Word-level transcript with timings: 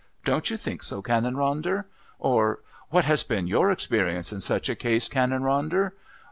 Don't 0.25 0.49
you 0.49 0.57
think 0.57 0.81
so, 0.81 1.03
Canon 1.03 1.35
Ronder?" 1.35 1.85
or 2.17 2.61
"What 2.89 3.05
has 3.05 3.21
been 3.21 3.45
your 3.45 3.69
experience 3.69 4.33
in 4.33 4.39
such 4.39 4.67
a 4.67 4.73
case, 4.75 5.07
Canon 5.07 5.43
Ronder?" 5.43 5.91